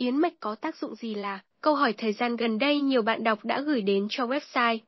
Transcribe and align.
Yến 0.00 0.16
mạch 0.16 0.40
có 0.40 0.54
tác 0.54 0.76
dụng 0.76 0.94
gì 0.94 1.14
là 1.14 1.40
câu 1.60 1.74
hỏi 1.74 1.92
thời 1.92 2.12
gian 2.12 2.36
gần 2.36 2.58
đây 2.58 2.80
nhiều 2.80 3.02
bạn 3.02 3.24
đọc 3.24 3.44
đã 3.44 3.60
gửi 3.60 3.82
đến 3.82 4.06
cho 4.10 4.26
website. 4.26 4.78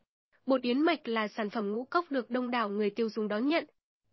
Bột 0.47 0.63
yến 0.63 0.81
mạch 0.81 1.09
là 1.09 1.29
sản 1.29 1.51
phẩm 1.51 1.73
ngũ 1.73 1.85
cốc 1.85 2.11
được 2.11 2.31
đông 2.31 2.51
đảo 2.51 2.69
người 2.69 2.91
tiêu 2.91 3.09
dùng 3.09 3.29
đón 3.29 3.49
nhận. 3.49 3.65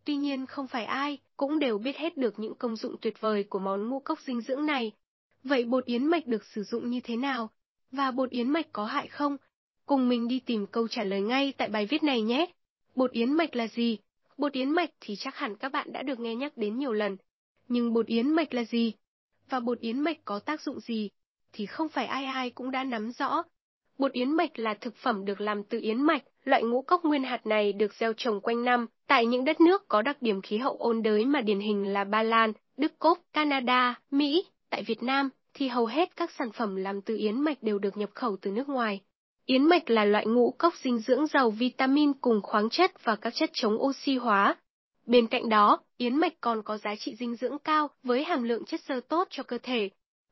Tuy 0.05 0.15
nhiên, 0.15 0.45
không 0.45 0.67
phải 0.67 0.85
ai 0.85 1.17
cũng 1.37 1.59
đều 1.59 1.77
biết 1.77 1.97
hết 1.97 2.17
được 2.17 2.39
những 2.39 2.55
công 2.55 2.75
dụng 2.75 2.95
tuyệt 3.01 3.21
vời 3.21 3.43
của 3.43 3.59
món 3.59 3.89
ngũ 3.89 3.99
cốc 3.99 4.19
dinh 4.19 4.41
dưỡng 4.41 4.65
này. 4.65 4.91
Vậy 5.43 5.65
bột 5.65 5.85
yến 5.85 6.05
mạch 6.05 6.27
được 6.27 6.45
sử 6.45 6.63
dụng 6.63 6.89
như 6.89 6.99
thế 7.03 7.15
nào? 7.15 7.49
Và 7.91 8.11
bột 8.11 8.29
yến 8.29 8.49
mạch 8.49 8.67
có 8.73 8.85
hại 8.85 9.07
không? 9.07 9.37
Cùng 9.85 10.09
mình 10.09 10.27
đi 10.27 10.39
tìm 10.39 10.67
câu 10.67 10.87
trả 10.87 11.03
lời 11.03 11.21
ngay 11.21 11.53
tại 11.57 11.69
bài 11.69 11.85
viết 11.85 12.03
này 12.03 12.21
nhé. 12.21 12.45
Bột 12.95 13.11
yến 13.11 13.31
mạch 13.31 13.55
là 13.55 13.67
gì? 13.67 13.97
Bột 14.37 14.53
yến 14.53 14.69
mạch 14.69 14.89
thì 14.99 15.15
chắc 15.15 15.35
hẳn 15.35 15.55
các 15.55 15.71
bạn 15.71 15.91
đã 15.91 16.03
được 16.03 16.19
nghe 16.19 16.35
nhắc 16.35 16.57
đến 16.57 16.77
nhiều 16.77 16.93
lần. 16.93 17.17
Nhưng 17.67 17.93
bột 17.93 18.05
yến 18.05 18.29
mạch 18.29 18.53
là 18.53 18.63
gì? 18.63 18.93
Và 19.49 19.59
bột 19.59 19.79
yến 19.79 19.99
mạch 19.99 20.17
có 20.25 20.39
tác 20.39 20.61
dụng 20.61 20.79
gì? 20.79 21.09
Thì 21.53 21.65
không 21.65 21.89
phải 21.89 22.05
ai 22.05 22.25
ai 22.25 22.49
cũng 22.49 22.71
đã 22.71 22.83
nắm 22.83 23.11
rõ. 23.11 23.43
Bột 23.97 24.11
yến 24.11 24.31
mạch 24.31 24.59
là 24.59 24.73
thực 24.73 24.95
phẩm 24.95 25.25
được 25.25 25.41
làm 25.41 25.63
từ 25.63 25.79
yến 25.81 26.01
mạch, 26.01 26.23
loại 26.43 26.63
ngũ 26.63 26.81
cốc 26.81 27.05
nguyên 27.05 27.23
hạt 27.23 27.45
này 27.45 27.73
được 27.73 27.93
gieo 27.93 28.13
trồng 28.13 28.41
quanh 28.41 28.63
năm 28.65 28.85
tại 29.07 29.25
những 29.25 29.45
đất 29.45 29.61
nước 29.61 29.87
có 29.87 30.01
đặc 30.01 30.21
điểm 30.21 30.41
khí 30.41 30.57
hậu 30.57 30.77
ôn 30.79 31.03
đới 31.03 31.25
mà 31.25 31.41
điển 31.41 31.59
hình 31.59 31.93
là 31.93 32.03
Ba 32.03 32.23
Lan, 32.23 32.53
Đức 32.77 32.99
Cốc, 32.99 33.19
Canada, 33.33 33.99
Mỹ. 34.11 34.45
Tại 34.69 34.83
Việt 34.83 35.03
Nam 35.03 35.29
thì 35.53 35.67
hầu 35.67 35.85
hết 35.85 36.15
các 36.15 36.31
sản 36.31 36.51
phẩm 36.51 36.75
làm 36.75 37.01
từ 37.01 37.17
yến 37.17 37.41
mạch 37.41 37.63
đều 37.63 37.79
được 37.79 37.97
nhập 37.97 38.09
khẩu 38.15 38.37
từ 38.41 38.51
nước 38.51 38.69
ngoài. 38.69 39.01
Yến 39.45 39.63
mạch 39.63 39.89
là 39.89 40.05
loại 40.05 40.25
ngũ 40.25 40.51
cốc 40.57 40.73
dinh 40.83 40.99
dưỡng 40.99 41.27
giàu 41.27 41.49
vitamin 41.49 42.13
cùng 42.13 42.41
khoáng 42.43 42.69
chất 42.69 43.03
và 43.03 43.15
các 43.15 43.33
chất 43.35 43.49
chống 43.53 43.73
oxy 43.73 44.17
hóa. 44.17 44.55
Bên 45.05 45.27
cạnh 45.27 45.49
đó, 45.49 45.79
yến 45.99 46.15
mạch 46.15 46.33
còn 46.41 46.61
có 46.63 46.77
giá 46.77 46.95
trị 46.95 47.15
dinh 47.15 47.35
dưỡng 47.35 47.57
cao 47.63 47.89
với 48.03 48.23
hàm 48.23 48.43
lượng 48.43 48.65
chất 48.65 48.81
xơ 48.81 49.01
tốt 49.09 49.27
cho 49.29 49.43
cơ 49.43 49.57
thể. 49.63 49.89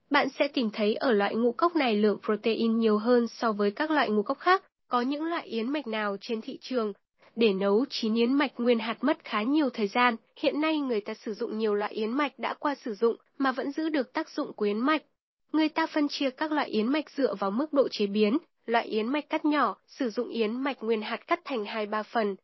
Bạn 0.10 0.28
sẽ 0.40 0.48
tìm 0.48 0.70
thấy 0.70 0.96
ở 0.96 1.12
loại 1.12 1.36
ngũ 1.36 1.52
cốc 1.52 1.76
này 1.76 1.96
lượng 1.96 2.20
protein 2.26 2.80
nhiều 2.80 2.98
hơn 2.98 3.28
so 3.28 3.52
với 3.52 3.72
các 3.72 3.92
loại 3.92 4.10
ngũ 4.10 4.24
cốc 4.24 4.40
khác. 4.40 4.64
Có 4.88 5.02
những 5.02 5.24
loại 5.24 5.48
yến 5.48 5.74
mạch 5.74 5.88
nào 5.88 6.18
trên 6.22 6.42
thị 6.42 6.58
trường? 6.62 6.94
Để 7.36 7.54
nấu 7.54 7.86
chín 7.90 8.16
yến 8.16 8.34
mạch 8.34 8.52
nguyên 8.58 8.80
hạt 8.80 8.98
mất 9.02 9.18
khá 9.24 9.42
nhiều 9.42 9.70
thời 9.70 9.88
gian, 9.88 10.16
hiện 10.36 10.62
nay 10.62 10.80
người 10.80 11.02
ta 11.02 11.14
sử 11.14 11.34
dụng 11.34 11.58
nhiều 11.58 11.76
loại 11.76 11.94
yến 11.94 12.12
mạch 12.12 12.40
đã 12.40 12.54
qua 12.54 12.76
sử 12.76 12.94
dụng 12.94 13.16
mà 13.38 13.52
vẫn 13.52 13.72
giữ 13.72 13.90
được 13.90 14.14
tác 14.14 14.30
dụng 14.30 14.54
của 14.54 14.66
yến 14.66 14.80
mạch. 14.80 15.04
Người 15.52 15.70
ta 15.70 15.88
phân 15.88 16.08
chia 16.08 16.30
các 16.30 16.52
loại 16.52 16.70
yến 16.70 16.88
mạch 16.88 17.10
dựa 17.10 17.36
vào 17.36 17.52
mức 17.52 17.74
độ 17.74 17.88
chế 17.92 18.08
biến, 18.08 18.38
Loại 18.68 18.86
yến 18.86 19.08
mạch 19.08 19.30
cắt 19.30 19.46
nhỏ, 19.46 19.76
sử 19.88 20.10
dụng 20.10 20.30
yến 20.30 20.52
mạch 20.52 20.78
nguyên 20.84 21.02
hạt 21.02 21.28
cắt 21.28 21.40
thành 21.46 21.64
2-3 21.64 22.04
phần. 22.04 22.36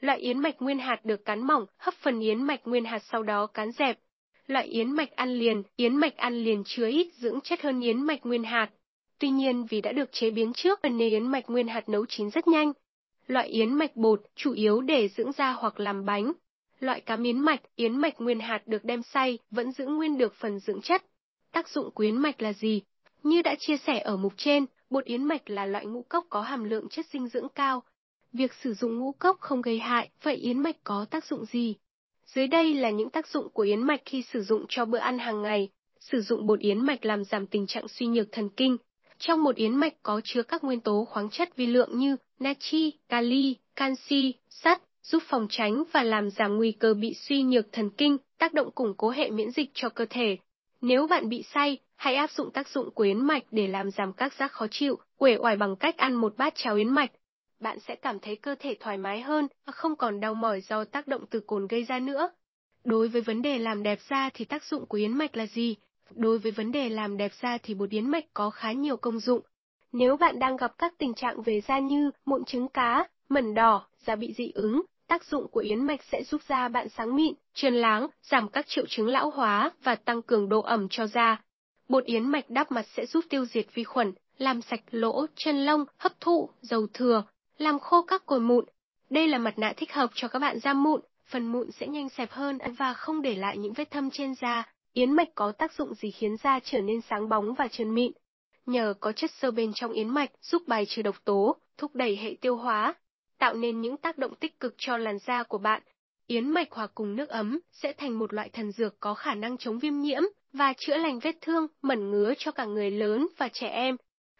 Loại 0.00 0.18
yến 0.18 0.38
mạch 0.38 0.62
nguyên 0.62 0.78
hạt 0.78 1.04
được 1.04 1.24
cán 1.24 1.46
mỏng, 1.46 1.66
hấp 1.76 1.94
phần 1.94 2.20
yến 2.20 2.42
mạch 2.42 2.60
nguyên 2.64 2.84
hạt 2.84 2.98
sau 2.98 3.22
đó 3.22 3.46
cán 3.46 3.72
dẹp. 3.72 3.98
Loại 4.46 4.66
yến 4.66 4.90
mạch 4.90 5.10
ăn 5.10 5.34
liền, 5.34 5.62
yến 5.76 5.96
mạch 5.96 6.16
ăn 6.16 6.44
liền 6.44 6.62
chứa 6.66 6.88
ít 6.88 7.08
dưỡng 7.14 7.40
chất 7.40 7.60
hơn 7.60 7.80
yến 7.80 8.02
mạch 8.02 8.26
nguyên 8.26 8.44
hạt. 8.44 8.70
Tuy 9.18 9.30
nhiên 9.30 9.66
vì 9.70 9.80
đã 9.80 9.92
được 9.92 10.12
chế 10.12 10.30
biến 10.30 10.52
trước 10.52 10.78
nên 10.82 10.98
yến 10.98 11.26
mạch 11.26 11.50
nguyên 11.50 11.68
hạt 11.68 11.88
nấu 11.88 12.06
chín 12.06 12.30
rất 12.30 12.48
nhanh. 12.48 12.72
Loại 13.26 13.48
yến 13.48 13.74
mạch 13.74 13.96
bột, 13.96 14.22
chủ 14.36 14.52
yếu 14.52 14.80
để 14.80 15.08
dưỡng 15.08 15.32
da 15.32 15.52
hoặc 15.52 15.80
làm 15.80 16.04
bánh. 16.04 16.32
Loại 16.80 17.00
cá 17.00 17.16
yến 17.24 17.38
mạch, 17.38 17.60
yến 17.76 17.96
mạch 17.96 18.20
nguyên 18.20 18.40
hạt 18.40 18.62
được 18.66 18.84
đem 18.84 19.02
xay, 19.02 19.38
vẫn 19.50 19.72
giữ 19.72 19.86
nguyên 19.86 20.18
được 20.18 20.34
phần 20.34 20.58
dưỡng 20.58 20.80
chất. 20.80 21.04
Tác 21.52 21.68
dụng 21.68 21.90
quyến 21.90 22.16
mạch 22.16 22.42
là 22.42 22.52
gì? 22.52 22.82
Như 23.22 23.42
đã 23.42 23.54
chia 23.58 23.76
sẻ 23.76 23.98
ở 23.98 24.16
mục 24.16 24.32
trên, 24.36 24.66
Bột 24.90 25.04
yến 25.04 25.24
mạch 25.24 25.50
là 25.50 25.66
loại 25.66 25.86
ngũ 25.86 26.02
cốc 26.02 26.26
có 26.30 26.42
hàm 26.42 26.64
lượng 26.64 26.88
chất 26.88 27.06
dinh 27.06 27.28
dưỡng 27.28 27.48
cao. 27.48 27.82
Việc 28.32 28.52
sử 28.54 28.74
dụng 28.74 28.98
ngũ 28.98 29.12
cốc 29.12 29.36
không 29.40 29.62
gây 29.62 29.78
hại, 29.78 30.10
vậy 30.22 30.34
yến 30.34 30.62
mạch 30.62 30.76
có 30.84 31.06
tác 31.10 31.24
dụng 31.24 31.44
gì? 31.44 31.74
Dưới 32.26 32.46
đây 32.46 32.74
là 32.74 32.90
những 32.90 33.10
tác 33.10 33.26
dụng 33.28 33.48
của 33.52 33.62
yến 33.62 33.82
mạch 33.82 34.00
khi 34.04 34.22
sử 34.22 34.42
dụng 34.42 34.64
cho 34.68 34.84
bữa 34.84 34.98
ăn 34.98 35.18
hàng 35.18 35.42
ngày. 35.42 35.68
Sử 36.00 36.20
dụng 36.20 36.46
bột 36.46 36.60
yến 36.60 36.86
mạch 36.86 37.04
làm 37.04 37.24
giảm 37.24 37.46
tình 37.46 37.66
trạng 37.66 37.88
suy 37.88 38.06
nhược 38.06 38.32
thần 38.32 38.48
kinh. 38.48 38.76
Trong 39.18 39.44
một 39.44 39.56
yến 39.56 39.74
mạch 39.74 39.94
có 40.02 40.20
chứa 40.24 40.42
các 40.42 40.64
nguyên 40.64 40.80
tố 40.80 41.04
khoáng 41.04 41.30
chất 41.30 41.56
vi 41.56 41.66
lượng 41.66 41.98
như 41.98 42.16
natri, 42.38 42.92
kali, 43.08 43.56
canxi, 43.76 44.34
sắt, 44.50 44.82
giúp 45.02 45.22
phòng 45.26 45.46
tránh 45.50 45.84
và 45.92 46.02
làm 46.02 46.30
giảm 46.30 46.56
nguy 46.56 46.72
cơ 46.72 46.94
bị 46.94 47.14
suy 47.14 47.42
nhược 47.42 47.72
thần 47.72 47.90
kinh, 47.90 48.16
tác 48.38 48.54
động 48.54 48.70
củng 48.70 48.94
cố 48.96 49.10
hệ 49.10 49.30
miễn 49.30 49.50
dịch 49.50 49.70
cho 49.74 49.88
cơ 49.88 50.06
thể. 50.10 50.36
Nếu 50.80 51.06
bạn 51.06 51.28
bị 51.28 51.42
say, 51.42 51.78
Hãy 51.96 52.14
áp 52.14 52.30
dụng 52.30 52.50
tác 52.50 52.68
dụng 52.68 52.90
của 52.90 53.02
yến 53.02 53.26
mạch 53.26 53.42
để 53.50 53.66
làm 53.66 53.90
giảm 53.90 54.12
các 54.12 54.32
giác 54.32 54.52
khó 54.52 54.66
chịu, 54.70 54.98
uể 55.18 55.36
oải 55.36 55.56
bằng 55.56 55.76
cách 55.76 55.96
ăn 55.96 56.14
một 56.14 56.36
bát 56.36 56.54
cháo 56.56 56.76
yến 56.76 56.88
mạch. 56.88 57.10
Bạn 57.60 57.78
sẽ 57.80 57.96
cảm 57.96 58.18
thấy 58.18 58.36
cơ 58.36 58.54
thể 58.58 58.76
thoải 58.80 58.98
mái 58.98 59.20
hơn 59.20 59.48
và 59.66 59.72
không 59.72 59.96
còn 59.96 60.20
đau 60.20 60.34
mỏi 60.34 60.60
do 60.60 60.84
tác 60.84 61.08
động 61.08 61.24
từ 61.30 61.40
cồn 61.40 61.66
gây 61.66 61.84
ra 61.84 61.98
nữa. 61.98 62.30
Đối 62.84 63.08
với 63.08 63.22
vấn 63.22 63.42
đề 63.42 63.58
làm 63.58 63.82
đẹp 63.82 63.98
da 64.10 64.30
thì 64.34 64.44
tác 64.44 64.64
dụng 64.64 64.86
của 64.86 64.98
yến 64.98 65.12
mạch 65.12 65.36
là 65.36 65.46
gì? 65.46 65.76
Đối 66.10 66.38
với 66.38 66.52
vấn 66.52 66.72
đề 66.72 66.88
làm 66.88 67.16
đẹp 67.16 67.32
da 67.42 67.58
thì 67.62 67.74
bột 67.74 67.90
yến 67.90 68.10
mạch 68.10 68.24
có 68.34 68.50
khá 68.50 68.72
nhiều 68.72 68.96
công 68.96 69.20
dụng. 69.20 69.40
Nếu 69.92 70.16
bạn 70.16 70.38
đang 70.38 70.56
gặp 70.56 70.78
các 70.78 70.94
tình 70.98 71.14
trạng 71.14 71.42
về 71.42 71.60
da 71.60 71.78
như 71.78 72.10
mụn 72.24 72.44
trứng 72.44 72.68
cá, 72.68 73.08
mẩn 73.28 73.54
đỏ, 73.54 73.86
da 74.06 74.16
bị 74.16 74.34
dị 74.38 74.50
ứng, 74.54 74.82
tác 75.06 75.24
dụng 75.24 75.48
của 75.50 75.60
yến 75.60 75.86
mạch 75.86 76.00
sẽ 76.12 76.22
giúp 76.22 76.40
da 76.48 76.68
bạn 76.68 76.88
sáng 76.88 77.16
mịn, 77.16 77.34
trơn 77.54 77.74
láng, 77.74 78.06
giảm 78.22 78.48
các 78.48 78.66
triệu 78.68 78.84
chứng 78.88 79.08
lão 79.08 79.30
hóa 79.30 79.70
và 79.82 79.94
tăng 79.94 80.22
cường 80.22 80.48
độ 80.48 80.60
ẩm 80.60 80.86
cho 80.90 81.06
da. 81.06 81.42
Bột 81.88 82.04
yến 82.04 82.24
mạch 82.24 82.50
đắp 82.50 82.72
mặt 82.72 82.86
sẽ 82.96 83.06
giúp 83.06 83.24
tiêu 83.30 83.44
diệt 83.44 83.66
vi 83.74 83.84
khuẩn, 83.84 84.12
làm 84.38 84.62
sạch 84.62 84.80
lỗ, 84.90 85.26
chân 85.34 85.64
lông, 85.64 85.84
hấp 85.98 86.20
thụ, 86.20 86.50
dầu 86.60 86.86
thừa, 86.94 87.24
làm 87.58 87.78
khô 87.78 88.02
các 88.02 88.26
cồi 88.26 88.40
mụn. 88.40 88.64
Đây 89.10 89.28
là 89.28 89.38
mặt 89.38 89.58
nạ 89.58 89.72
thích 89.76 89.92
hợp 89.92 90.10
cho 90.14 90.28
các 90.28 90.38
bạn 90.38 90.58
da 90.58 90.72
mụn, 90.72 91.00
phần 91.26 91.46
mụn 91.46 91.70
sẽ 91.70 91.86
nhanh 91.86 92.08
xẹp 92.08 92.30
hơn 92.30 92.58
và 92.78 92.94
không 92.94 93.22
để 93.22 93.34
lại 93.34 93.58
những 93.58 93.72
vết 93.72 93.90
thâm 93.90 94.10
trên 94.10 94.34
da. 94.34 94.72
Yến 94.92 95.12
mạch 95.12 95.28
có 95.34 95.52
tác 95.52 95.72
dụng 95.72 95.94
gì 95.94 96.10
khiến 96.10 96.36
da 96.36 96.60
trở 96.60 96.80
nên 96.80 97.00
sáng 97.00 97.28
bóng 97.28 97.54
và 97.54 97.68
trơn 97.68 97.94
mịn? 97.94 98.12
Nhờ 98.66 98.94
có 99.00 99.12
chất 99.12 99.30
xơ 99.30 99.50
bên 99.50 99.72
trong 99.74 99.92
yến 99.92 100.08
mạch 100.08 100.30
giúp 100.42 100.62
bài 100.66 100.86
trừ 100.86 101.02
độc 101.02 101.24
tố, 101.24 101.56
thúc 101.76 101.94
đẩy 101.94 102.16
hệ 102.16 102.36
tiêu 102.40 102.56
hóa, 102.56 102.94
tạo 103.38 103.54
nên 103.54 103.80
những 103.80 103.96
tác 103.96 104.18
động 104.18 104.34
tích 104.34 104.60
cực 104.60 104.74
cho 104.78 104.96
làn 104.96 105.18
da 105.18 105.42
của 105.42 105.58
bạn. 105.58 105.82
Yến 106.26 106.50
mạch 106.50 106.72
hòa 106.72 106.86
cùng 106.86 107.16
nước 107.16 107.28
ấm 107.28 107.60
sẽ 107.72 107.92
thành 107.92 108.18
một 108.18 108.34
loại 108.34 108.48
thần 108.48 108.72
dược 108.72 109.00
có 109.00 109.14
khả 109.14 109.34
năng 109.34 109.56
chống 109.56 109.78
viêm 109.78 110.00
nhiễm, 110.00 110.22
và 110.52 110.72
chữa 110.78 110.96
lành 110.96 111.18
vết 111.18 111.36
thương, 111.40 111.66
mẩn 111.82 112.10
ngứa 112.10 112.34
cho 112.38 112.52
cả 112.52 112.64
người 112.64 112.90
lớn 112.90 113.28
và 113.36 113.48
trẻ 113.52 113.68
em. 113.68 113.96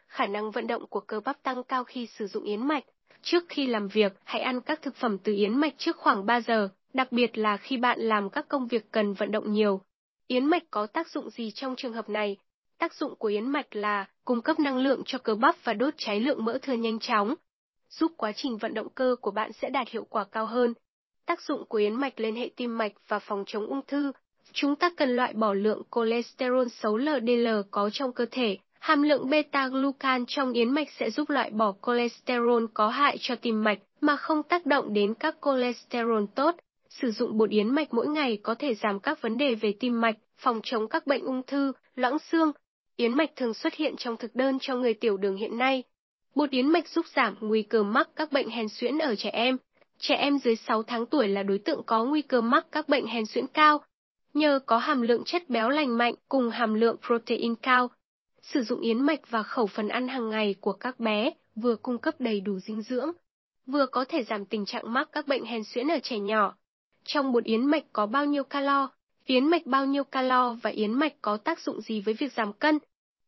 Khả 0.06 0.26
năng 0.26 0.50
vận 0.50 0.66
động 0.66 0.86
của 0.86 1.00
cơ 1.00 1.20
bắp 1.20 1.42
tăng 1.42 1.64
cao 1.64 1.84
khi 1.84 2.06
sử 2.06 2.26
dụng 2.26 2.44
yến 2.44 2.66
mạch. 2.66 2.84
Trước 3.22 3.44
khi 3.48 3.66
làm 3.66 3.88
việc, 3.88 4.12
hãy 4.24 4.42
ăn 4.42 4.60
các 4.60 4.82
thực 4.82 4.96
phẩm 4.96 5.18
từ 5.18 5.34
yến 5.34 5.54
mạch 5.54 5.74
trước 5.78 5.96
khoảng 5.96 6.26
3 6.26 6.40
giờ, 6.40 6.68
đặc 6.94 7.12
biệt 7.12 7.38
là 7.38 7.56
khi 7.56 7.76
bạn 7.76 8.00
làm 8.00 8.30
các 8.30 8.48
công 8.48 8.66
việc 8.66 8.92
cần 8.92 9.12
vận 9.12 9.32
động 9.32 9.52
nhiều. 9.52 9.80
Yến 10.26 10.44
mạch 10.44 10.62
có 10.70 10.86
tác 10.86 11.08
dụng 11.08 11.30
gì 11.30 11.50
trong 11.50 11.76
trường 11.76 11.92
hợp 11.92 12.08
này? 12.08 12.36
Tác 12.78 12.94
dụng 12.94 13.16
của 13.16 13.28
yến 13.28 13.46
mạch 13.46 13.76
là 13.76 14.08
cung 14.24 14.42
cấp 14.42 14.60
năng 14.60 14.78
lượng 14.78 15.02
cho 15.06 15.18
cơ 15.18 15.34
bắp 15.34 15.64
và 15.64 15.72
đốt 15.72 15.94
cháy 15.96 16.20
lượng 16.20 16.44
mỡ 16.44 16.58
thừa 16.62 16.72
nhanh 16.72 16.98
chóng, 16.98 17.34
giúp 17.88 18.12
quá 18.16 18.32
trình 18.32 18.56
vận 18.56 18.74
động 18.74 18.88
cơ 18.94 19.16
của 19.20 19.30
bạn 19.30 19.52
sẽ 19.52 19.70
đạt 19.70 19.88
hiệu 19.88 20.06
quả 20.10 20.24
cao 20.24 20.46
hơn. 20.46 20.74
Tác 21.26 21.42
dụng 21.42 21.64
của 21.68 21.78
yến 21.78 21.94
mạch 21.94 22.20
lên 22.20 22.36
hệ 22.36 22.50
tim 22.56 22.78
mạch 22.78 22.92
và 23.08 23.18
phòng 23.18 23.44
chống 23.46 23.66
ung 23.66 23.80
thư, 23.86 24.12
Chúng 24.52 24.76
ta 24.76 24.90
cần 24.96 25.16
loại 25.16 25.32
bỏ 25.32 25.52
lượng 25.52 25.82
cholesterol 25.90 26.68
xấu 26.68 26.96
LDL 26.96 27.48
có 27.70 27.90
trong 27.92 28.12
cơ 28.12 28.26
thể. 28.30 28.58
Hàm 28.78 29.02
lượng 29.02 29.30
beta-glucan 29.30 30.24
trong 30.28 30.52
yến 30.52 30.70
mạch 30.70 30.88
sẽ 30.90 31.10
giúp 31.10 31.30
loại 31.30 31.50
bỏ 31.50 31.74
cholesterol 31.86 32.64
có 32.74 32.88
hại 32.88 33.16
cho 33.20 33.36
tim 33.36 33.64
mạch 33.64 33.78
mà 34.00 34.16
không 34.16 34.42
tác 34.42 34.66
động 34.66 34.92
đến 34.92 35.14
các 35.14 35.36
cholesterol 35.44 36.24
tốt. 36.34 36.56
Sử 36.88 37.10
dụng 37.10 37.38
bột 37.38 37.50
yến 37.50 37.68
mạch 37.68 37.94
mỗi 37.94 38.08
ngày 38.08 38.38
có 38.42 38.54
thể 38.54 38.74
giảm 38.74 39.00
các 39.00 39.22
vấn 39.22 39.38
đề 39.38 39.54
về 39.54 39.74
tim 39.80 40.00
mạch, 40.00 40.16
phòng 40.38 40.60
chống 40.62 40.88
các 40.88 41.06
bệnh 41.06 41.24
ung 41.24 41.42
thư, 41.46 41.72
loãng 41.94 42.18
xương. 42.18 42.52
Yến 42.96 43.16
mạch 43.16 43.30
thường 43.36 43.54
xuất 43.54 43.74
hiện 43.74 43.94
trong 43.96 44.16
thực 44.16 44.34
đơn 44.34 44.58
cho 44.60 44.76
người 44.76 44.94
tiểu 44.94 45.16
đường 45.16 45.36
hiện 45.36 45.58
nay. 45.58 45.82
Bột 46.34 46.50
yến 46.50 46.66
mạch 46.66 46.88
giúp 46.88 47.06
giảm 47.16 47.36
nguy 47.40 47.62
cơ 47.62 47.82
mắc 47.82 48.08
các 48.16 48.32
bệnh 48.32 48.50
hen 48.50 48.68
suyễn 48.68 48.98
ở 48.98 49.14
trẻ 49.16 49.30
em. 49.30 49.56
Trẻ 49.98 50.14
em 50.14 50.38
dưới 50.38 50.56
6 50.56 50.82
tháng 50.82 51.06
tuổi 51.06 51.28
là 51.28 51.42
đối 51.42 51.58
tượng 51.58 51.82
có 51.86 52.04
nguy 52.04 52.22
cơ 52.22 52.40
mắc 52.40 52.66
các 52.72 52.88
bệnh 52.88 53.06
hen 53.06 53.26
suyễn 53.26 53.46
cao, 53.46 53.80
nhờ 54.34 54.60
có 54.66 54.78
hàm 54.78 55.02
lượng 55.02 55.24
chất 55.24 55.50
béo 55.50 55.68
lành 55.68 55.98
mạnh 55.98 56.14
cùng 56.28 56.50
hàm 56.50 56.74
lượng 56.74 56.96
protein 57.06 57.54
cao. 57.54 57.88
Sử 58.52 58.62
dụng 58.62 58.80
yến 58.80 59.00
mạch 59.00 59.30
và 59.30 59.42
khẩu 59.42 59.66
phần 59.66 59.88
ăn 59.88 60.08
hàng 60.08 60.30
ngày 60.30 60.54
của 60.60 60.72
các 60.72 61.00
bé 61.00 61.30
vừa 61.54 61.76
cung 61.76 61.98
cấp 61.98 62.14
đầy 62.18 62.40
đủ 62.40 62.58
dinh 62.58 62.82
dưỡng, 62.82 63.10
vừa 63.66 63.86
có 63.86 64.04
thể 64.08 64.22
giảm 64.22 64.44
tình 64.44 64.66
trạng 64.66 64.92
mắc 64.92 65.08
các 65.12 65.26
bệnh 65.26 65.44
hen 65.44 65.64
suyễn 65.64 65.88
ở 65.88 65.98
trẻ 66.02 66.18
nhỏ. 66.18 66.56
Trong 67.04 67.32
bột 67.32 67.44
yến 67.44 67.66
mạch 67.66 67.84
có 67.92 68.06
bao 68.06 68.24
nhiêu 68.24 68.44
calo, 68.44 68.88
yến 69.26 69.44
mạch 69.44 69.66
bao 69.66 69.86
nhiêu 69.86 70.04
calo 70.04 70.56
và 70.62 70.70
yến 70.70 70.92
mạch 70.92 71.12
có 71.22 71.36
tác 71.36 71.60
dụng 71.60 71.80
gì 71.80 72.00
với 72.00 72.14
việc 72.14 72.32
giảm 72.32 72.52
cân? 72.52 72.78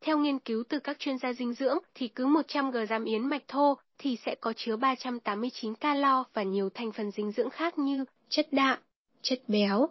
Theo 0.00 0.19
nghiên 0.19 0.39
cứu 0.39 0.65
từ 0.69 0.79
các 0.79 0.99
chuyên 0.99 1.19
gia 1.19 1.33
dinh 1.33 1.53
dưỡng 1.53 1.79
thì 1.94 2.09
cứ 2.09 2.27
100 2.27 2.71
g 2.71 2.77
yến 3.05 3.29
mạch 3.29 3.49
thô 3.49 3.79
thì 3.99 4.17
sẽ 4.27 4.35
có 4.41 4.53
chứa 4.56 4.77
389 4.77 5.75
calo 5.75 6.25
và 6.35 6.43
nhiều 6.43 6.71
thành 6.75 6.93
phần 6.93 7.11
dinh 7.11 7.33
dưỡng 7.33 7.50
khác 7.50 7.79
như 7.79 8.05
chất 8.29 8.49
đạm, 8.53 8.79
chất 9.23 9.43
béo, 9.49 9.89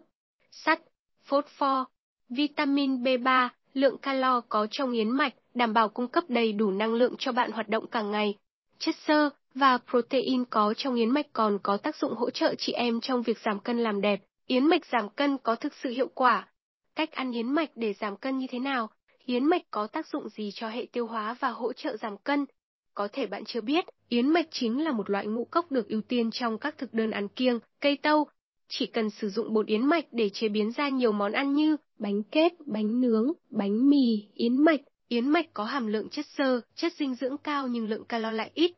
sắt, 0.51 0.81
phốt 1.23 1.45
pho, 1.47 1.85
vitamin 2.29 3.03
B3, 3.03 3.49
lượng 3.73 3.97
calo 3.97 4.41
có 4.49 4.67
trong 4.71 4.91
yến 4.91 5.09
mạch, 5.09 5.33
đảm 5.53 5.73
bảo 5.73 5.89
cung 5.89 6.07
cấp 6.07 6.23
đầy 6.27 6.53
đủ 6.53 6.71
năng 6.71 6.93
lượng 6.93 7.15
cho 7.19 7.31
bạn 7.31 7.51
hoạt 7.51 7.69
động 7.69 7.87
cả 7.87 8.01
ngày. 8.01 8.35
Chất 8.79 8.95
xơ 9.07 9.29
và 9.55 9.77
protein 9.89 10.45
có 10.45 10.73
trong 10.77 10.95
yến 10.95 11.09
mạch 11.09 11.27
còn 11.33 11.59
có 11.63 11.77
tác 11.77 11.95
dụng 11.95 12.13
hỗ 12.15 12.29
trợ 12.29 12.55
chị 12.57 12.71
em 12.73 13.01
trong 13.01 13.21
việc 13.21 13.37
giảm 13.45 13.59
cân 13.59 13.79
làm 13.79 14.01
đẹp. 14.01 14.19
Yến 14.47 14.65
mạch 14.65 14.85
giảm 14.85 15.09
cân 15.09 15.37
có 15.37 15.55
thực 15.55 15.73
sự 15.83 15.89
hiệu 15.89 16.07
quả. 16.13 16.47
Cách 16.95 17.11
ăn 17.11 17.31
yến 17.31 17.47
mạch 17.47 17.69
để 17.75 17.93
giảm 17.93 18.15
cân 18.17 18.37
như 18.37 18.47
thế 18.49 18.59
nào? 18.59 18.89
Yến 19.25 19.45
mạch 19.45 19.61
có 19.71 19.87
tác 19.87 20.07
dụng 20.07 20.29
gì 20.29 20.51
cho 20.53 20.69
hệ 20.69 20.87
tiêu 20.91 21.07
hóa 21.07 21.35
và 21.39 21.49
hỗ 21.49 21.73
trợ 21.73 21.97
giảm 21.97 22.17
cân? 22.17 22.45
Có 22.93 23.07
thể 23.13 23.27
bạn 23.27 23.45
chưa 23.45 23.61
biết, 23.61 23.85
yến 24.09 24.27
mạch 24.27 24.47
chính 24.51 24.83
là 24.83 24.91
một 24.91 25.09
loại 25.09 25.27
ngũ 25.27 25.45
cốc 25.45 25.71
được 25.71 25.89
ưu 25.89 26.01
tiên 26.01 26.31
trong 26.31 26.57
các 26.57 26.77
thực 26.77 26.93
đơn 26.93 27.11
ăn 27.11 27.27
kiêng, 27.27 27.59
cây 27.81 27.97
tâu. 27.97 28.27
Chỉ 28.67 28.85
cần 28.85 29.09
sử 29.09 29.29
dụng 29.29 29.53
bột 29.53 29.67
yến 29.67 29.85
mạch 29.85 30.05
để 30.11 30.29
chế 30.29 30.49
biến 30.49 30.71
ra 30.71 30.89
nhiều 30.89 31.11
món 31.11 31.31
ăn 31.31 31.53
như 31.53 31.77
bánh 31.99 32.23
kếp, 32.23 32.51
bánh 32.65 33.01
nướng, 33.01 33.31
bánh 33.49 33.89
mì, 33.89 34.27
yến 34.33 34.63
mạch. 34.63 34.81
Yến 35.07 35.29
mạch 35.29 35.53
có 35.53 35.63
hàm 35.63 35.87
lượng 35.87 36.09
chất 36.09 36.25
xơ, 36.25 36.61
chất 36.75 36.93
dinh 36.93 37.15
dưỡng 37.15 37.37
cao 37.37 37.67
nhưng 37.67 37.89
lượng 37.89 38.05
calo 38.05 38.31
lại 38.31 38.51
ít, 38.53 38.71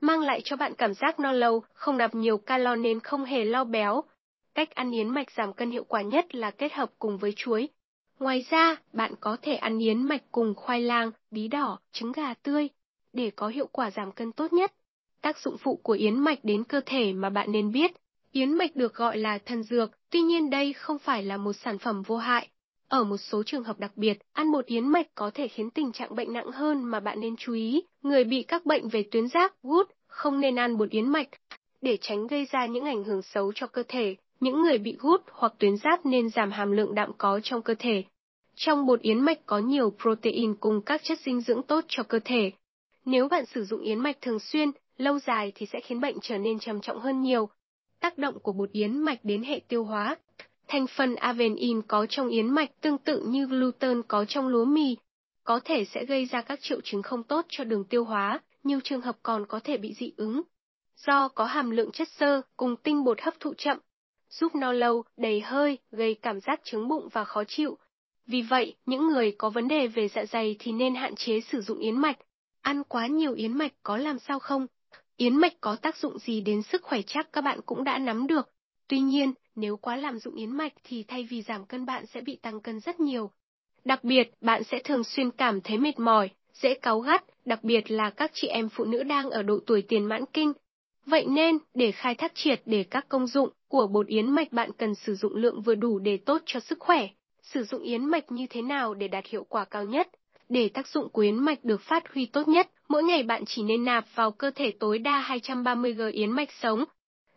mang 0.00 0.20
lại 0.20 0.40
cho 0.44 0.56
bạn 0.56 0.74
cảm 0.78 0.94
giác 0.94 1.20
no 1.20 1.32
lâu, 1.32 1.62
không 1.72 1.96
nạp 1.96 2.14
nhiều 2.14 2.38
calo 2.38 2.76
nên 2.76 3.00
không 3.00 3.24
hề 3.24 3.44
lo 3.44 3.64
béo. 3.64 4.02
Cách 4.54 4.74
ăn 4.74 4.90
yến 4.90 5.08
mạch 5.08 5.30
giảm 5.36 5.52
cân 5.52 5.70
hiệu 5.70 5.84
quả 5.84 6.02
nhất 6.02 6.34
là 6.34 6.50
kết 6.50 6.72
hợp 6.72 6.90
cùng 6.98 7.18
với 7.18 7.32
chuối. 7.36 7.68
Ngoài 8.18 8.46
ra, 8.50 8.76
bạn 8.92 9.14
có 9.20 9.36
thể 9.42 9.54
ăn 9.54 9.78
yến 9.78 10.02
mạch 10.02 10.22
cùng 10.32 10.54
khoai 10.54 10.82
lang, 10.82 11.10
bí 11.30 11.48
đỏ, 11.48 11.78
trứng 11.92 12.12
gà 12.12 12.34
tươi, 12.34 12.68
để 13.12 13.30
có 13.36 13.48
hiệu 13.48 13.66
quả 13.72 13.90
giảm 13.90 14.12
cân 14.12 14.32
tốt 14.32 14.52
nhất. 14.52 14.72
Tác 15.22 15.38
dụng 15.38 15.56
phụ 15.58 15.76
của 15.82 15.92
yến 15.92 16.18
mạch 16.18 16.38
đến 16.42 16.64
cơ 16.64 16.80
thể 16.86 17.12
mà 17.12 17.30
bạn 17.30 17.52
nên 17.52 17.72
biết. 17.72 17.90
Yến 18.32 18.52
mạch 18.52 18.76
được 18.76 18.94
gọi 18.94 19.18
là 19.18 19.38
thần 19.38 19.62
dược, 19.62 19.90
tuy 20.10 20.20
nhiên 20.20 20.50
đây 20.50 20.72
không 20.72 20.98
phải 20.98 21.22
là 21.22 21.36
một 21.36 21.52
sản 21.52 21.78
phẩm 21.78 22.02
vô 22.02 22.16
hại. 22.16 22.48
Ở 22.88 23.04
một 23.04 23.16
số 23.16 23.42
trường 23.42 23.64
hợp 23.64 23.78
đặc 23.78 23.92
biệt, 23.96 24.18
ăn 24.32 24.52
bột 24.52 24.66
yến 24.66 24.88
mạch 24.88 25.06
có 25.14 25.30
thể 25.34 25.48
khiến 25.48 25.70
tình 25.70 25.92
trạng 25.92 26.14
bệnh 26.14 26.32
nặng 26.32 26.50
hơn 26.52 26.84
mà 26.84 27.00
bạn 27.00 27.20
nên 27.20 27.36
chú 27.36 27.52
ý. 27.52 27.82
Người 28.02 28.24
bị 28.24 28.42
các 28.42 28.66
bệnh 28.66 28.88
về 28.88 29.04
tuyến 29.10 29.28
giáp, 29.28 29.52
gút, 29.62 29.90
không 30.06 30.40
nên 30.40 30.58
ăn 30.58 30.78
bột 30.78 30.90
yến 30.90 31.08
mạch 31.08 31.28
để 31.82 31.98
tránh 32.00 32.26
gây 32.26 32.46
ra 32.50 32.66
những 32.66 32.84
ảnh 32.84 33.04
hưởng 33.04 33.22
xấu 33.22 33.52
cho 33.54 33.66
cơ 33.66 33.82
thể. 33.88 34.16
Những 34.40 34.62
người 34.62 34.78
bị 34.78 34.96
gút 34.98 35.22
hoặc 35.32 35.54
tuyến 35.58 35.76
giáp 35.76 36.06
nên 36.06 36.28
giảm 36.28 36.50
hàm 36.50 36.72
lượng 36.72 36.94
đạm 36.94 37.12
có 37.18 37.40
trong 37.42 37.62
cơ 37.62 37.74
thể. 37.78 38.04
Trong 38.54 38.86
bột 38.86 39.00
yến 39.00 39.20
mạch 39.20 39.46
có 39.46 39.58
nhiều 39.58 39.92
protein 40.02 40.54
cùng 40.54 40.82
các 40.82 41.00
chất 41.04 41.18
dinh 41.20 41.40
dưỡng 41.40 41.62
tốt 41.62 41.84
cho 41.88 42.02
cơ 42.02 42.18
thể. 42.24 42.50
Nếu 43.04 43.28
bạn 43.28 43.46
sử 43.46 43.64
dụng 43.64 43.80
yến 43.80 43.98
mạch 43.98 44.16
thường 44.20 44.38
xuyên, 44.38 44.70
lâu 44.96 45.18
dài 45.18 45.52
thì 45.54 45.66
sẽ 45.66 45.80
khiến 45.80 46.00
bệnh 46.00 46.16
trở 46.22 46.38
nên 46.38 46.58
trầm 46.58 46.80
trọng 46.80 47.00
hơn 47.00 47.22
nhiều. 47.22 47.48
Tác 48.00 48.18
động 48.18 48.38
của 48.38 48.52
bột 48.52 48.72
yến 48.72 48.98
mạch 48.98 49.18
đến 49.22 49.42
hệ 49.42 49.60
tiêu 49.68 49.84
hóa. 49.84 50.16
Thành 50.76 50.86
phần 50.86 51.14
avenin 51.14 51.82
có 51.82 52.06
trong 52.06 52.28
yến 52.28 52.50
mạch 52.50 52.80
tương 52.80 52.98
tự 52.98 53.22
như 53.26 53.46
gluten 53.46 54.02
có 54.02 54.24
trong 54.24 54.48
lúa 54.48 54.64
mì, 54.64 54.96
có 55.44 55.60
thể 55.64 55.84
sẽ 55.84 56.04
gây 56.04 56.24
ra 56.24 56.42
các 56.42 56.60
triệu 56.62 56.80
chứng 56.84 57.02
không 57.02 57.22
tốt 57.22 57.46
cho 57.48 57.64
đường 57.64 57.84
tiêu 57.84 58.04
hóa, 58.04 58.40
nhiều 58.64 58.80
trường 58.84 59.00
hợp 59.00 59.16
còn 59.22 59.46
có 59.46 59.60
thể 59.64 59.76
bị 59.76 59.94
dị 59.94 60.12
ứng. 60.16 60.42
Do 60.96 61.28
có 61.28 61.44
hàm 61.44 61.70
lượng 61.70 61.90
chất 61.90 62.08
xơ 62.08 62.42
cùng 62.56 62.76
tinh 62.76 63.04
bột 63.04 63.20
hấp 63.20 63.40
thụ 63.40 63.54
chậm, 63.54 63.78
giúp 64.30 64.54
no 64.54 64.72
lâu, 64.72 65.04
đầy 65.16 65.40
hơi, 65.40 65.78
gây 65.90 66.14
cảm 66.14 66.40
giác 66.40 66.60
trướng 66.64 66.88
bụng 66.88 67.08
và 67.12 67.24
khó 67.24 67.44
chịu. 67.44 67.78
Vì 68.26 68.42
vậy, 68.42 68.74
những 68.86 69.06
người 69.06 69.34
có 69.38 69.50
vấn 69.50 69.68
đề 69.68 69.86
về 69.86 70.08
dạ 70.08 70.24
dày 70.24 70.56
thì 70.58 70.72
nên 70.72 70.94
hạn 70.94 71.14
chế 71.14 71.40
sử 71.40 71.60
dụng 71.60 71.78
yến 71.78 71.98
mạch. 71.98 72.18
Ăn 72.60 72.82
quá 72.84 73.06
nhiều 73.06 73.34
yến 73.34 73.52
mạch 73.52 73.72
có 73.82 73.96
làm 73.96 74.18
sao 74.18 74.38
không? 74.38 74.66
Yến 75.16 75.36
mạch 75.36 75.60
có 75.60 75.76
tác 75.76 75.96
dụng 75.96 76.18
gì 76.18 76.40
đến 76.40 76.62
sức 76.62 76.82
khỏe 76.82 77.00
chắc 77.06 77.32
các 77.32 77.40
bạn 77.40 77.60
cũng 77.66 77.84
đã 77.84 77.98
nắm 77.98 78.26
được. 78.26 78.50
Tuy 78.88 79.00
nhiên, 79.00 79.32
nếu 79.56 79.76
quá 79.76 79.96
lạm 79.96 80.18
dụng 80.18 80.34
yến 80.34 80.50
mạch 80.50 80.72
thì 80.84 81.04
thay 81.08 81.26
vì 81.30 81.42
giảm 81.42 81.64
cân 81.64 81.86
bạn 81.86 82.06
sẽ 82.06 82.20
bị 82.20 82.38
tăng 82.42 82.60
cân 82.60 82.80
rất 82.80 83.00
nhiều. 83.00 83.30
Đặc 83.84 84.04
biệt, 84.04 84.30
bạn 84.40 84.64
sẽ 84.64 84.80
thường 84.84 85.04
xuyên 85.04 85.30
cảm 85.30 85.60
thấy 85.60 85.78
mệt 85.78 85.98
mỏi, 85.98 86.30
dễ 86.52 86.74
cáu 86.74 87.00
gắt, 87.00 87.24
đặc 87.44 87.64
biệt 87.64 87.90
là 87.90 88.10
các 88.10 88.30
chị 88.34 88.48
em 88.48 88.68
phụ 88.68 88.84
nữ 88.84 89.02
đang 89.02 89.30
ở 89.30 89.42
độ 89.42 89.58
tuổi 89.66 89.82
tiền 89.82 90.04
mãn 90.04 90.24
kinh. 90.32 90.52
Vậy 91.06 91.26
nên, 91.26 91.58
để 91.74 91.92
khai 91.92 92.14
thác 92.14 92.32
triệt 92.34 92.62
để 92.66 92.84
các 92.90 93.08
công 93.08 93.26
dụng 93.26 93.48
của 93.68 93.86
bột 93.86 94.06
yến 94.06 94.30
mạch 94.30 94.52
bạn 94.52 94.70
cần 94.78 94.94
sử 94.94 95.14
dụng 95.14 95.34
lượng 95.34 95.62
vừa 95.62 95.74
đủ 95.74 95.98
để 95.98 96.16
tốt 96.16 96.42
cho 96.46 96.60
sức 96.60 96.78
khỏe. 96.80 97.08
Sử 97.42 97.64
dụng 97.64 97.82
yến 97.82 98.04
mạch 98.04 98.32
như 98.32 98.46
thế 98.50 98.62
nào 98.62 98.94
để 98.94 99.08
đạt 99.08 99.26
hiệu 99.26 99.44
quả 99.48 99.64
cao 99.64 99.84
nhất? 99.84 100.08
Để 100.48 100.68
tác 100.68 100.88
dụng 100.88 101.08
của 101.08 101.22
yến 101.22 101.36
mạch 101.36 101.64
được 101.64 101.80
phát 101.80 102.14
huy 102.14 102.26
tốt 102.26 102.48
nhất, 102.48 102.70
mỗi 102.88 103.02
ngày 103.02 103.22
bạn 103.22 103.44
chỉ 103.46 103.62
nên 103.62 103.84
nạp 103.84 104.04
vào 104.14 104.30
cơ 104.30 104.50
thể 104.50 104.72
tối 104.80 104.98
đa 104.98 105.26
230g 105.28 106.12
yến 106.12 106.30
mạch 106.30 106.52
sống. 106.52 106.84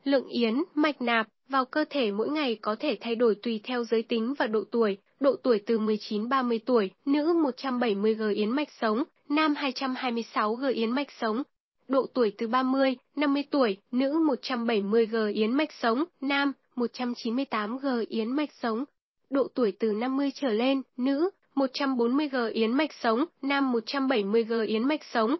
Lượng 0.04 0.28
yến, 0.28 0.64
mạch 0.76 1.02
nạp 1.02 1.28
vào 1.50 1.66
cơ 1.66 1.86
thể 1.90 2.12
mỗi 2.12 2.30
ngày 2.30 2.60
có 2.62 2.76
thể 2.80 2.98
thay 3.02 3.16
đổi 3.16 3.36
tùy 3.36 3.62
theo 3.64 3.84
giới 3.84 4.04
tính 4.04 4.34
và 4.40 4.48
độ 4.48 4.64
tuổi, 4.72 4.98
độ 5.20 5.36
tuổi 5.44 5.62
từ 5.66 5.80
19-30 5.80 6.60
tuổi, 6.66 6.92
nữ 7.06 7.34
170g 7.34 8.36
yến 8.36 8.50
mạch 8.50 8.70
sống, 8.82 9.04
nam 9.30 9.54
226g 9.54 10.74
yến 10.74 10.92
mạch 10.92 11.12
sống. 11.12 11.44
Độ 11.88 12.06
tuổi 12.14 12.34
từ 12.38 12.48
30, 12.48 12.96
50 13.16 13.44
tuổi, 13.52 13.78
nữ 13.92 14.14
170g 14.14 15.34
yến 15.34 15.52
mạch 15.52 15.72
sống, 15.82 16.04
nam 16.22 16.52
198g 16.76 18.06
yến 18.10 18.32
mạch 18.32 18.50
sống. 18.62 18.84
Độ 19.30 19.48
tuổi 19.56 19.74
từ 19.80 19.92
50 19.92 20.32
trở 20.36 20.50
lên, 20.50 20.82
nữ 20.98 21.30
140g 21.56 22.52
yến 22.54 22.72
mạch 22.72 22.94
sống, 22.94 23.26
nam 23.42 23.74
170g 23.74 24.66
yến 24.66 24.84
mạch 24.84 25.04
sống. 25.04 25.36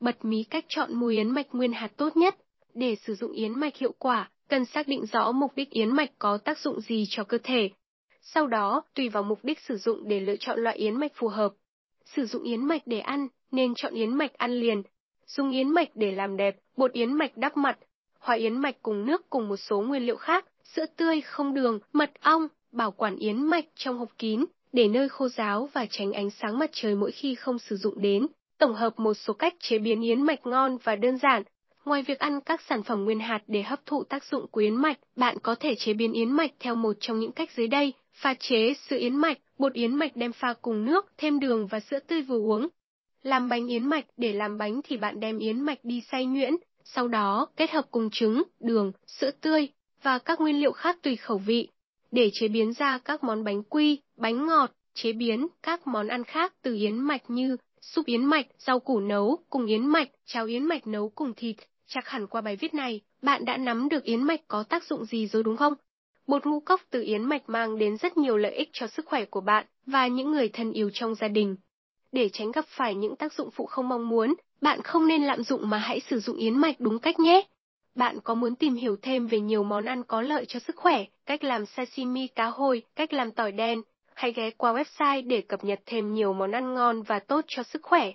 Bật 0.00 0.24
mí 0.24 0.44
cách 0.50 0.64
chọn 0.68 0.94
mùi 0.94 1.16
yến 1.16 1.30
mạch 1.30 1.46
nguyên 1.52 1.72
hạt 1.72 1.90
tốt 1.96 2.16
nhất. 2.16 2.36
Để 2.74 2.96
sử 3.06 3.14
dụng 3.14 3.32
yến 3.32 3.60
mạch 3.60 3.76
hiệu 3.76 3.92
quả, 3.98 4.30
cần 4.48 4.64
xác 4.64 4.88
định 4.88 5.06
rõ 5.06 5.32
mục 5.32 5.52
đích 5.56 5.70
yến 5.70 5.96
mạch 5.96 6.10
có 6.18 6.38
tác 6.38 6.58
dụng 6.58 6.80
gì 6.80 7.04
cho 7.08 7.24
cơ 7.24 7.38
thể. 7.42 7.70
Sau 8.22 8.46
đó, 8.46 8.82
tùy 8.94 9.08
vào 9.08 9.22
mục 9.22 9.38
đích 9.42 9.60
sử 9.60 9.76
dụng 9.76 10.08
để 10.08 10.20
lựa 10.20 10.36
chọn 10.36 10.60
loại 10.60 10.76
yến 10.76 10.96
mạch 10.96 11.12
phù 11.14 11.28
hợp. 11.28 11.52
Sử 12.04 12.26
dụng 12.26 12.42
yến 12.42 12.64
mạch 12.64 12.82
để 12.86 13.00
ăn, 13.00 13.28
nên 13.50 13.74
chọn 13.74 13.94
yến 13.94 14.14
mạch 14.14 14.32
ăn 14.38 14.52
liền. 14.52 14.82
Dùng 15.26 15.50
yến 15.50 15.68
mạch 15.68 15.88
để 15.94 16.12
làm 16.12 16.36
đẹp, 16.36 16.56
bột 16.76 16.92
yến 16.92 17.12
mạch 17.12 17.36
đắp 17.36 17.56
mặt, 17.56 17.78
hòa 18.18 18.36
yến 18.36 18.56
mạch 18.56 18.76
cùng 18.82 19.06
nước 19.06 19.30
cùng 19.30 19.48
một 19.48 19.56
số 19.56 19.80
nguyên 19.80 20.06
liệu 20.06 20.16
khác, 20.16 20.44
sữa 20.64 20.86
tươi 20.96 21.20
không 21.20 21.54
đường, 21.54 21.78
mật 21.92 22.10
ong, 22.20 22.48
bảo 22.72 22.90
quản 22.90 23.16
yến 23.16 23.42
mạch 23.42 23.64
trong 23.74 23.98
hộp 23.98 24.08
kín, 24.18 24.44
để 24.72 24.88
nơi 24.88 25.08
khô 25.08 25.28
ráo 25.28 25.68
và 25.72 25.86
tránh 25.90 26.12
ánh 26.12 26.30
sáng 26.30 26.58
mặt 26.58 26.70
trời 26.72 26.94
mỗi 26.94 27.12
khi 27.12 27.34
không 27.34 27.58
sử 27.58 27.76
dụng 27.76 28.02
đến. 28.02 28.26
Tổng 28.58 28.74
hợp 28.74 28.98
một 28.98 29.14
số 29.14 29.34
cách 29.34 29.54
chế 29.60 29.78
biến 29.78 30.00
yến 30.00 30.22
mạch 30.22 30.46
ngon 30.46 30.78
và 30.84 30.96
đơn 30.96 31.18
giản. 31.18 31.42
Ngoài 31.84 32.02
việc 32.02 32.18
ăn 32.18 32.40
các 32.40 32.60
sản 32.60 32.82
phẩm 32.82 33.04
nguyên 33.04 33.20
hạt 33.20 33.42
để 33.46 33.62
hấp 33.62 33.86
thụ 33.86 34.04
tác 34.04 34.24
dụng 34.24 34.46
của 34.50 34.60
yến 34.60 34.76
mạch, 34.76 34.98
bạn 35.16 35.38
có 35.42 35.54
thể 35.54 35.74
chế 35.74 35.94
biến 35.94 36.12
yến 36.12 36.30
mạch 36.30 36.50
theo 36.60 36.74
một 36.74 36.96
trong 37.00 37.18
những 37.18 37.32
cách 37.32 37.50
dưới 37.56 37.68
đây. 37.68 37.92
Pha 38.12 38.34
chế 38.34 38.74
sữa 38.74 38.98
yến 38.98 39.16
mạch, 39.16 39.38
bột 39.58 39.72
yến 39.72 39.94
mạch 39.94 40.16
đem 40.16 40.32
pha 40.32 40.54
cùng 40.62 40.84
nước, 40.84 41.06
thêm 41.18 41.40
đường 41.40 41.66
và 41.66 41.80
sữa 41.80 41.98
tươi 41.98 42.22
vừa 42.22 42.38
uống. 42.38 42.68
Làm 43.22 43.48
bánh 43.48 43.66
yến 43.66 43.86
mạch, 43.86 44.04
để 44.16 44.32
làm 44.32 44.58
bánh 44.58 44.80
thì 44.84 44.96
bạn 44.96 45.20
đem 45.20 45.38
yến 45.38 45.60
mạch 45.60 45.78
đi 45.82 46.02
xay 46.10 46.26
nhuyễn, 46.26 46.54
sau 46.84 47.08
đó 47.08 47.46
kết 47.56 47.70
hợp 47.70 47.86
cùng 47.90 48.10
trứng, 48.12 48.42
đường, 48.60 48.92
sữa 49.06 49.30
tươi 49.40 49.68
và 50.02 50.18
các 50.18 50.40
nguyên 50.40 50.60
liệu 50.60 50.72
khác 50.72 50.98
tùy 51.02 51.16
khẩu 51.16 51.38
vị 51.38 51.68
để 52.10 52.30
chế 52.32 52.48
biến 52.48 52.72
ra 52.72 52.98
các 52.98 53.24
món 53.24 53.44
bánh 53.44 53.62
quy, 53.62 53.98
bánh 54.16 54.46
ngọt, 54.46 54.70
chế 54.94 55.12
biến 55.12 55.46
các 55.62 55.86
món 55.86 56.08
ăn 56.08 56.24
khác 56.24 56.54
từ 56.62 56.74
yến 56.74 56.98
mạch 56.98 57.22
như 57.28 57.56
súp 57.82 58.06
yến 58.06 58.24
mạch, 58.24 58.46
rau 58.58 58.80
củ 58.80 59.00
nấu 59.00 59.38
cùng 59.50 59.66
yến 59.66 59.86
mạch, 59.86 60.08
cháo 60.26 60.46
yến 60.46 60.64
mạch 60.64 60.86
nấu 60.86 61.08
cùng 61.08 61.34
thịt. 61.34 61.56
Chắc 61.86 62.08
hẳn 62.08 62.26
qua 62.26 62.40
bài 62.40 62.56
viết 62.56 62.74
này, 62.74 63.00
bạn 63.22 63.44
đã 63.44 63.56
nắm 63.56 63.88
được 63.88 64.04
yến 64.04 64.22
mạch 64.22 64.40
có 64.48 64.62
tác 64.62 64.84
dụng 64.84 65.04
gì 65.04 65.26
rồi 65.26 65.42
đúng 65.42 65.56
không? 65.56 65.74
Bột 66.26 66.46
ngũ 66.46 66.60
cốc 66.60 66.80
từ 66.90 67.02
yến 67.02 67.24
mạch 67.24 67.42
mang 67.46 67.78
đến 67.78 67.96
rất 67.96 68.16
nhiều 68.16 68.36
lợi 68.36 68.52
ích 68.52 68.68
cho 68.72 68.86
sức 68.86 69.06
khỏe 69.06 69.24
của 69.24 69.40
bạn 69.40 69.66
và 69.86 70.06
những 70.06 70.30
người 70.30 70.48
thân 70.48 70.72
yêu 70.72 70.90
trong 70.94 71.14
gia 71.14 71.28
đình. 71.28 71.56
Để 72.12 72.28
tránh 72.32 72.52
gặp 72.52 72.64
phải 72.68 72.94
những 72.94 73.16
tác 73.16 73.32
dụng 73.32 73.50
phụ 73.50 73.66
không 73.66 73.88
mong 73.88 74.08
muốn, 74.08 74.34
bạn 74.60 74.82
không 74.82 75.06
nên 75.06 75.22
lạm 75.22 75.42
dụng 75.42 75.70
mà 75.70 75.78
hãy 75.78 76.00
sử 76.00 76.20
dụng 76.20 76.36
yến 76.36 76.58
mạch 76.58 76.80
đúng 76.80 76.98
cách 76.98 77.20
nhé. 77.20 77.42
Bạn 77.94 78.18
có 78.24 78.34
muốn 78.34 78.54
tìm 78.54 78.74
hiểu 78.74 78.96
thêm 79.02 79.26
về 79.26 79.40
nhiều 79.40 79.62
món 79.62 79.84
ăn 79.84 80.02
có 80.02 80.22
lợi 80.22 80.44
cho 80.46 80.60
sức 80.60 80.76
khỏe, 80.76 81.04
cách 81.26 81.44
làm 81.44 81.66
sashimi 81.66 82.26
cá 82.26 82.46
hồi, 82.46 82.82
cách 82.96 83.12
làm 83.12 83.30
tỏi 83.30 83.52
đen, 83.52 83.82
hãy 84.18 84.32
ghé 84.32 84.50
qua 84.50 84.72
website 84.72 85.28
để 85.28 85.40
cập 85.40 85.64
nhật 85.64 85.80
thêm 85.86 86.14
nhiều 86.14 86.32
món 86.32 86.52
ăn 86.52 86.74
ngon 86.74 87.02
và 87.02 87.18
tốt 87.18 87.44
cho 87.48 87.62
sức 87.62 87.82
khỏe. 87.82 88.12